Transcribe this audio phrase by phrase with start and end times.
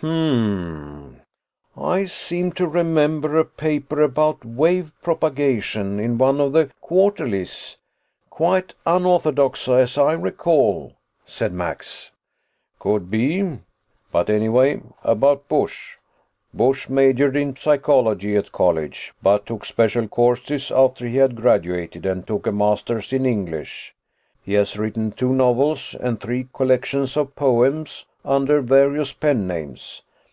[0.00, 1.14] "Hm m
[1.76, 1.82] m.
[1.82, 7.78] I seem to remember a paper about wave propagation in one of the quarterlies.
[8.28, 12.10] Quite unorthodox, as I recall," said Max.
[12.78, 13.60] "Could be.
[14.12, 15.96] But anyway, about Busch.
[16.52, 22.46] "Busch majored in psychology at college, but took special courses after he graduated and took
[22.46, 23.94] a Master's in English.
[24.42, 30.00] He has written two novels and three collections of poems under various pen names.